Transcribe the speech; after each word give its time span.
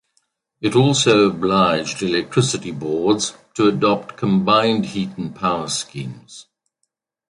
It 0.61 0.75
also 0.75 1.29
obliged 1.29 2.01
Electricity 2.01 2.71
Boards 2.71 3.35
to 3.53 3.67
adopt 3.67 4.17
combined 4.17 4.87
heat 4.87 5.15
and 5.15 5.35
power 5.35 5.69
schemes. 5.69 6.47